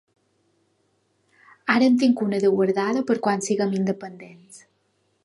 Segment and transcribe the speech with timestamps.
[1.75, 4.65] Ara en tinc una de guardada per quan siguem independents.